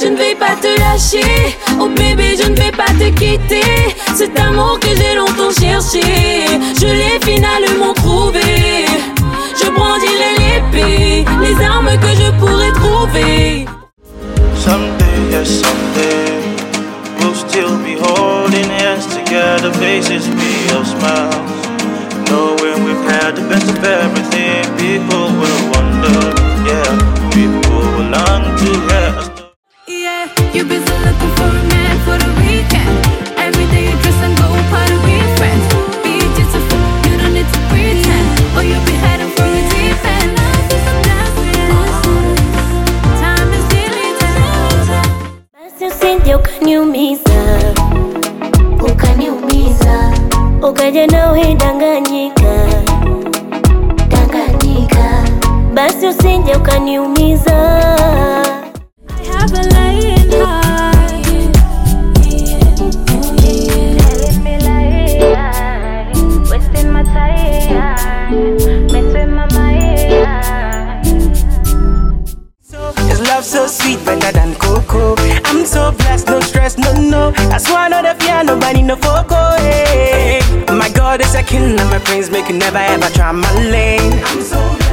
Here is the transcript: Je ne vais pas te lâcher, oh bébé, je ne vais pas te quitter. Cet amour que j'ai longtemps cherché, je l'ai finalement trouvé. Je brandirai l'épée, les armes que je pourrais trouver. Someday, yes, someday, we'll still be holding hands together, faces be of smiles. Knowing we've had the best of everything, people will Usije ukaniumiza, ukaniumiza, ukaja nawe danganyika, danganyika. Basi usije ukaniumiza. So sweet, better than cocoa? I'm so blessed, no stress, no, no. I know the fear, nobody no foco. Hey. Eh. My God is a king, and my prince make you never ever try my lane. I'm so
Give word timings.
Je 0.00 0.06
ne 0.06 0.16
vais 0.16 0.34
pas 0.34 0.54
te 0.60 0.68
lâcher, 0.80 1.56
oh 1.80 1.88
bébé, 1.88 2.36
je 2.40 2.48
ne 2.48 2.54
vais 2.54 2.70
pas 2.70 2.92
te 2.98 3.10
quitter. 3.10 3.94
Cet 4.14 4.38
amour 4.38 4.78
que 4.80 4.88
j'ai 4.88 5.14
longtemps 5.14 5.50
cherché, 5.50 6.00
je 6.80 6.86
l'ai 6.86 7.18
finalement 7.22 7.92
trouvé. 7.94 8.86
Je 9.60 9.70
brandirai 9.70 10.32
l'épée, 10.38 11.24
les 11.42 11.64
armes 11.64 11.90
que 12.00 12.08
je 12.16 12.30
pourrais 12.38 12.72
trouver. 12.72 13.66
Someday, 14.54 15.18
yes, 15.30 15.60
someday, 15.60 16.40
we'll 17.18 17.34
still 17.34 17.76
be 17.78 17.96
holding 18.00 18.70
hands 18.70 19.06
together, 19.06 19.72
faces 19.74 20.28
be 20.28 20.70
of 20.78 20.86
smiles. 20.86 21.68
Knowing 22.30 22.84
we've 22.84 23.10
had 23.10 23.34
the 23.36 23.42
best 23.48 23.68
of 23.68 23.84
everything, 23.84 24.64
people 24.76 25.28
will 25.38 25.77
Usije 46.00 46.34
ukaniumiza, 46.36 47.38
ukaniumiza, 48.92 50.12
ukaja 50.68 51.06
nawe 51.06 51.54
danganyika, 51.54 52.52
danganyika. 54.08 55.04
Basi 55.74 56.06
usije 56.06 56.56
ukaniumiza. 56.56 57.56
So 73.48 73.66
sweet, 73.66 74.04
better 74.04 74.30
than 74.30 74.54
cocoa? 74.56 75.14
I'm 75.46 75.64
so 75.64 75.92
blessed, 75.92 76.26
no 76.26 76.40
stress, 76.40 76.76
no, 76.76 76.92
no. 76.92 77.32
I 77.34 77.88
know 77.88 78.02
the 78.02 78.14
fear, 78.22 78.44
nobody 78.44 78.82
no 78.82 78.96
foco. 78.96 79.56
Hey. 79.56 80.40
Eh. 80.40 80.72
My 80.72 80.90
God 80.90 81.22
is 81.22 81.34
a 81.34 81.42
king, 81.42 81.78
and 81.78 81.90
my 81.90 81.98
prince 81.98 82.30
make 82.30 82.48
you 82.48 82.58
never 82.58 82.78
ever 82.78 83.08
try 83.10 83.32
my 83.32 83.52
lane. 83.54 84.12
I'm 84.24 84.42
so 84.42 84.87